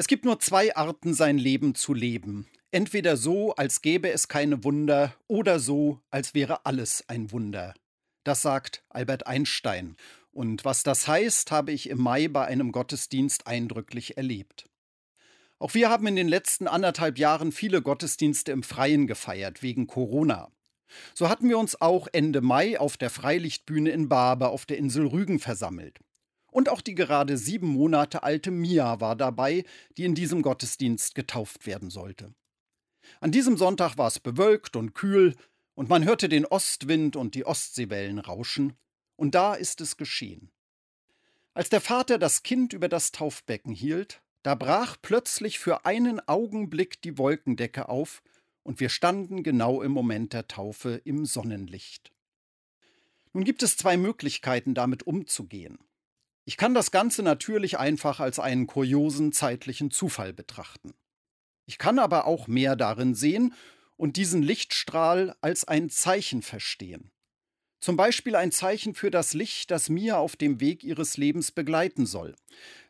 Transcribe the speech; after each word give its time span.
Es 0.00 0.06
gibt 0.06 0.24
nur 0.24 0.40
zwei 0.40 0.74
Arten, 0.76 1.12
sein 1.12 1.36
Leben 1.36 1.74
zu 1.74 1.92
leben. 1.92 2.46
Entweder 2.70 3.18
so, 3.18 3.54
als 3.56 3.82
gäbe 3.82 4.10
es 4.10 4.28
keine 4.28 4.64
Wunder, 4.64 5.14
oder 5.28 5.60
so, 5.60 6.00
als 6.10 6.32
wäre 6.32 6.64
alles 6.64 7.04
ein 7.08 7.32
Wunder. 7.32 7.74
Das 8.24 8.40
sagt 8.40 8.82
Albert 8.88 9.26
Einstein. 9.26 9.98
Und 10.32 10.64
was 10.64 10.84
das 10.84 11.06
heißt, 11.06 11.50
habe 11.50 11.72
ich 11.72 11.90
im 11.90 12.00
Mai 12.00 12.28
bei 12.28 12.46
einem 12.46 12.72
Gottesdienst 12.72 13.46
eindrücklich 13.46 14.16
erlebt. 14.16 14.70
Auch 15.58 15.74
wir 15.74 15.90
haben 15.90 16.06
in 16.06 16.16
den 16.16 16.28
letzten 16.28 16.66
anderthalb 16.66 17.18
Jahren 17.18 17.52
viele 17.52 17.82
Gottesdienste 17.82 18.52
im 18.52 18.62
Freien 18.62 19.06
gefeiert, 19.06 19.62
wegen 19.62 19.86
Corona. 19.86 20.50
So 21.12 21.28
hatten 21.28 21.50
wir 21.50 21.58
uns 21.58 21.78
auch 21.78 22.08
Ende 22.10 22.40
Mai 22.40 22.80
auf 22.80 22.96
der 22.96 23.10
Freilichtbühne 23.10 23.90
in 23.90 24.08
Barbe 24.08 24.48
auf 24.48 24.64
der 24.64 24.78
Insel 24.78 25.08
Rügen 25.08 25.40
versammelt. 25.40 25.98
Und 26.50 26.68
auch 26.68 26.80
die 26.80 26.94
gerade 26.94 27.36
sieben 27.36 27.68
Monate 27.68 28.22
alte 28.22 28.50
Mia 28.50 29.00
war 29.00 29.16
dabei, 29.16 29.64
die 29.96 30.04
in 30.04 30.14
diesem 30.14 30.42
Gottesdienst 30.42 31.14
getauft 31.14 31.66
werden 31.66 31.90
sollte. 31.90 32.34
An 33.20 33.32
diesem 33.32 33.56
Sonntag 33.56 33.98
war 33.98 34.08
es 34.08 34.18
bewölkt 34.18 34.76
und 34.76 34.94
kühl, 34.94 35.34
und 35.74 35.88
man 35.88 36.04
hörte 36.04 36.28
den 36.28 36.44
Ostwind 36.44 37.16
und 37.16 37.34
die 37.34 37.46
Ostseewellen 37.46 38.18
rauschen, 38.18 38.74
und 39.16 39.34
da 39.34 39.54
ist 39.54 39.80
es 39.80 39.96
geschehen. 39.96 40.50
Als 41.54 41.68
der 41.68 41.80
Vater 41.80 42.18
das 42.18 42.42
Kind 42.42 42.72
über 42.72 42.88
das 42.88 43.12
Taufbecken 43.12 43.72
hielt, 43.72 44.22
da 44.42 44.54
brach 44.54 44.96
plötzlich 45.00 45.58
für 45.58 45.84
einen 45.84 46.20
Augenblick 46.26 47.02
die 47.02 47.18
Wolkendecke 47.18 47.88
auf, 47.88 48.22
und 48.62 48.78
wir 48.78 48.88
standen 48.88 49.42
genau 49.42 49.82
im 49.82 49.92
Moment 49.92 50.32
der 50.32 50.46
Taufe 50.46 51.00
im 51.04 51.24
Sonnenlicht. 51.24 52.12
Nun 53.32 53.44
gibt 53.44 53.62
es 53.62 53.76
zwei 53.76 53.96
Möglichkeiten, 53.96 54.74
damit 54.74 55.04
umzugehen. 55.04 55.78
Ich 56.50 56.56
kann 56.56 56.74
das 56.74 56.90
Ganze 56.90 57.22
natürlich 57.22 57.78
einfach 57.78 58.18
als 58.18 58.40
einen 58.40 58.66
kuriosen 58.66 59.30
zeitlichen 59.30 59.92
Zufall 59.92 60.32
betrachten. 60.32 60.94
Ich 61.64 61.78
kann 61.78 62.00
aber 62.00 62.26
auch 62.26 62.48
mehr 62.48 62.74
darin 62.74 63.14
sehen 63.14 63.54
und 63.96 64.16
diesen 64.16 64.42
Lichtstrahl 64.42 65.36
als 65.42 65.62
ein 65.68 65.90
Zeichen 65.90 66.42
verstehen. 66.42 67.12
Zum 67.78 67.96
Beispiel 67.96 68.34
ein 68.34 68.50
Zeichen 68.50 68.94
für 68.94 69.12
das 69.12 69.32
Licht, 69.32 69.70
das 69.70 69.90
mir 69.90 70.18
auf 70.18 70.34
dem 70.34 70.58
Weg 70.58 70.82
ihres 70.82 71.16
Lebens 71.16 71.52
begleiten 71.52 72.04
soll, 72.04 72.34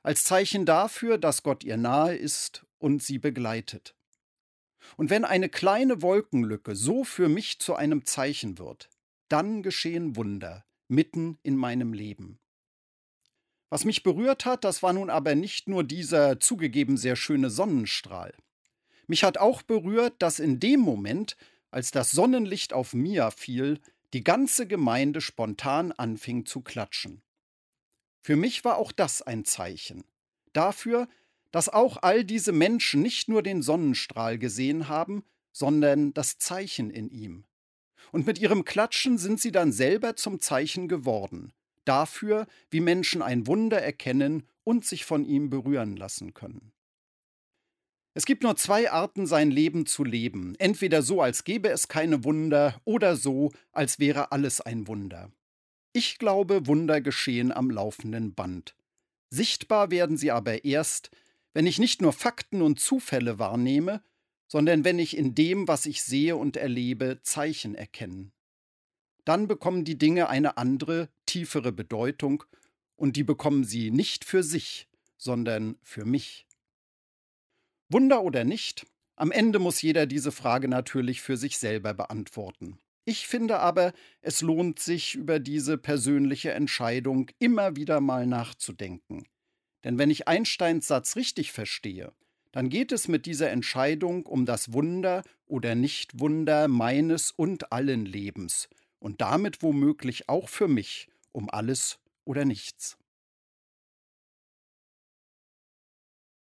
als 0.03 0.25
Zeichen 0.25 0.64
dafür, 0.64 1.19
dass 1.19 1.42
Gott 1.42 1.62
ihr 1.62 1.77
nahe 1.77 2.16
ist 2.16 2.64
und 2.78 3.03
sie 3.03 3.19
begleitet. 3.19 3.94
Und 4.97 5.11
wenn 5.11 5.27
eine 5.27 5.50
kleine 5.50 6.00
Wolkenlücke 6.00 6.75
so 6.75 7.05
für 7.05 7.28
mich 7.28 7.58
zu 7.58 7.75
einem 7.75 8.06
Zeichen 8.06 8.56
wird, 8.56 8.88
dann 9.28 9.62
geschehen 9.62 10.16
Wunder 10.16 10.64
mitten 10.88 11.38
in 11.42 11.56
meinem 11.56 11.92
Leben. 11.92 12.41
Was 13.70 13.84
mich 13.84 14.02
berührt 14.02 14.44
hat, 14.44 14.64
das 14.64 14.82
war 14.82 14.92
nun 14.92 15.10
aber 15.10 15.36
nicht 15.36 15.68
nur 15.68 15.84
dieser 15.84 16.40
zugegeben 16.40 16.96
sehr 16.96 17.16
schöne 17.16 17.50
Sonnenstrahl. 17.50 18.34
Mich 19.06 19.24
hat 19.24 19.38
auch 19.38 19.62
berührt, 19.62 20.14
dass 20.18 20.40
in 20.40 20.60
dem 20.60 20.80
Moment, 20.80 21.36
als 21.70 21.92
das 21.92 22.10
Sonnenlicht 22.10 22.72
auf 22.72 22.92
Mia 22.94 23.30
fiel, 23.30 23.80
die 24.12 24.24
ganze 24.24 24.66
Gemeinde 24.66 25.20
spontan 25.20 25.92
anfing 25.92 26.46
zu 26.46 26.62
klatschen. 26.62 27.22
Für 28.22 28.36
mich 28.36 28.64
war 28.64 28.76
auch 28.76 28.92
das 28.92 29.22
ein 29.22 29.44
Zeichen. 29.44 30.04
Dafür, 30.52 31.08
dass 31.52 31.68
auch 31.68 31.96
all 32.02 32.24
diese 32.24 32.52
Menschen 32.52 33.02
nicht 33.02 33.28
nur 33.28 33.42
den 33.42 33.62
Sonnenstrahl 33.62 34.38
gesehen 34.38 34.88
haben, 34.88 35.24
sondern 35.52 36.12
das 36.12 36.38
Zeichen 36.38 36.91
in 36.91 37.08
ihm. 37.08 37.44
Und 38.12 38.26
mit 38.26 38.38
ihrem 38.38 38.64
Klatschen 38.64 39.18
sind 39.18 39.41
sie 39.41 39.52
dann 39.52 39.72
selber 39.72 40.16
zum 40.16 40.41
Zeichen 40.41 40.88
geworden, 40.88 41.52
dafür, 41.84 42.47
wie 42.70 42.81
Menschen 42.81 43.23
ein 43.23 43.47
Wunder 43.47 43.81
erkennen 43.81 44.45
und 44.64 44.84
sich 44.84 45.05
von 45.05 45.25
ihm 45.25 45.50
berühren 45.50 45.97
lassen 45.97 46.34
können. 46.34 46.72
Es 48.14 48.27
gibt 48.27 48.42
nur 48.42 48.56
zwei 48.56 48.91
Arten, 48.91 49.27
sein 49.27 49.50
Leben 49.50 49.87
zu 49.87 50.03
leben. 50.05 50.55
Entweder 50.59 51.03
so, 51.03 51.22
als 51.22 51.45
gäbe 51.45 51.69
es 51.69 51.89
keine 51.89 52.25
Wunder, 52.25 52.81
oder 52.84 53.17
so, 53.17 53.53
als 53.72 53.98
wäre 53.98 54.33
alles 54.33 54.60
ein 54.60 54.88
Wunder. 54.88 55.31
Ich 55.93 56.19
glaube, 56.19 56.66
Wunder 56.66 57.00
geschehen 57.00 57.53
am 57.53 57.71
laufenden 57.71 58.34
Band. 58.34 58.75
Sichtbar 59.31 59.91
werden 59.91 60.16
sie 60.16 60.33
aber 60.33 60.65
erst, 60.65 61.10
wenn 61.54 61.66
ich 61.66 61.78
nicht 61.78 62.03
nur 62.03 62.12
Fakten 62.12 62.62
und 62.62 62.81
Zufälle 62.81 63.38
wahrnehme, 63.38 64.03
sondern 64.49 64.84
wenn 64.84 64.99
ich 64.99 65.16
in 65.16 65.34
dem, 65.37 65.69
was 65.69 65.87
ich 65.87 66.03
sehe 66.03 66.37
und 66.37 66.56
erlebe, 66.56 67.21
Zeichen 67.22 67.77
erkenne 67.77 68.33
dann 69.30 69.46
bekommen 69.46 69.84
die 69.84 69.96
Dinge 69.96 70.28
eine 70.28 70.56
andere, 70.56 71.08
tiefere 71.24 71.70
Bedeutung, 71.70 72.42
und 72.96 73.14
die 73.14 73.22
bekommen 73.22 73.62
sie 73.62 73.92
nicht 73.92 74.24
für 74.24 74.42
sich, 74.42 74.88
sondern 75.18 75.76
für 75.84 76.04
mich. 76.04 76.48
Wunder 77.88 78.24
oder 78.24 78.42
nicht, 78.42 78.88
am 79.14 79.30
Ende 79.30 79.60
muss 79.60 79.82
jeder 79.82 80.06
diese 80.06 80.32
Frage 80.32 80.66
natürlich 80.66 81.20
für 81.20 81.36
sich 81.36 81.58
selber 81.58 81.94
beantworten. 81.94 82.80
Ich 83.04 83.28
finde 83.28 83.60
aber, 83.60 83.92
es 84.20 84.41
lohnt 84.41 84.80
sich, 84.80 85.14
über 85.14 85.38
diese 85.38 85.78
persönliche 85.78 86.50
Entscheidung 86.50 87.30
immer 87.38 87.76
wieder 87.76 88.00
mal 88.00 88.26
nachzudenken. 88.26 89.28
Denn 89.84 89.97
wenn 89.97 90.10
ich 90.10 90.26
Einsteins 90.26 90.88
Satz 90.88 91.14
richtig 91.14 91.52
verstehe, 91.52 92.12
dann 92.50 92.68
geht 92.68 92.91
es 92.91 93.06
mit 93.06 93.26
dieser 93.26 93.50
Entscheidung 93.50 94.26
um 94.26 94.44
das 94.44 94.72
Wunder 94.72 95.22
oder 95.47 95.76
Nichtwunder 95.76 96.66
meines 96.66 97.30
und 97.30 97.70
allen 97.70 98.04
Lebens 98.06 98.68
und 99.00 99.21
damit 99.21 99.62
womöglich 99.62 100.28
auch 100.28 100.49
für 100.49 100.69
mich 100.69 101.09
um 101.33 101.50
alles 101.50 101.99
oder 102.25 102.44
nichts. 102.44 103.00